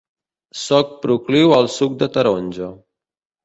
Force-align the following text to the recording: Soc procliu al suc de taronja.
Soc 0.61 0.95
procliu 1.03 1.55
al 1.59 1.71
suc 1.77 1.95
de 2.03 2.11
taronja. 2.19 2.75